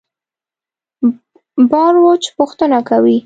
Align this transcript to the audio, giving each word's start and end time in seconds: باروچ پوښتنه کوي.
باروچ 1.71 2.23
پوښتنه 2.37 2.79
کوي. 2.89 3.17